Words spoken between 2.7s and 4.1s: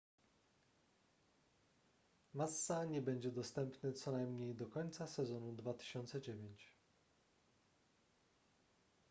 nie będzie dostępny